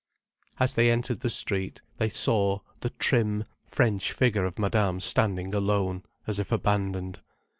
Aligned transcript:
As 0.59 0.73
they 0.73 0.89
entered 0.89 1.19
the 1.19 1.29
street, 1.29 1.83
they 1.97 2.09
saw 2.09 2.61
the 2.79 2.89
trim, 2.89 3.45
French 3.67 4.13
figure 4.13 4.45
of 4.45 4.57
Madame 4.57 4.99
standing 4.99 5.53
alone, 5.53 6.01
as 6.25 6.39
if 6.39 6.51
abandoned. 6.51 7.19